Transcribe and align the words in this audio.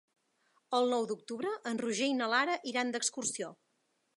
El 0.77 0.87
nou 0.93 1.05
d'octubre 1.11 1.53
en 1.73 1.79
Roger 1.83 2.09
i 2.15 2.17
na 2.23 2.31
Lara 2.33 2.59
iran 2.73 2.95
d'excursió. 2.97 3.53